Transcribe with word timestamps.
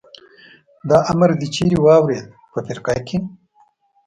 دا 0.89 0.97
امر 1.11 1.29
دې 1.39 1.47
چېرې 1.55 1.77
واورېد؟ 1.79 2.25
په 2.51 2.59
فرقه 2.67 2.93
کې. 3.07 3.17